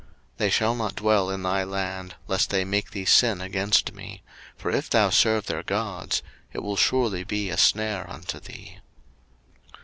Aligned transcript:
02:023:033 0.01 0.09
They 0.37 0.49
shall 0.49 0.73
not 0.73 0.95
dwell 0.95 1.29
in 1.29 1.43
thy 1.43 1.63
land, 1.63 2.15
lest 2.27 2.49
they 2.49 2.65
make 2.65 2.89
thee 2.89 3.05
sin 3.05 3.39
against 3.39 3.93
me: 3.93 4.23
for 4.57 4.71
if 4.71 4.89
thou 4.89 5.11
serve 5.11 5.45
their 5.45 5.61
gods, 5.61 6.23
it 6.53 6.63
will 6.63 6.75
surely 6.75 7.23
be 7.23 7.51
a 7.51 7.57
snare 7.59 8.09
unto 8.09 8.39
thee. 8.39 8.79